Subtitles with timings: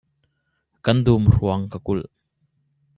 [0.87, 2.07] Kan dum hruang ka kulh.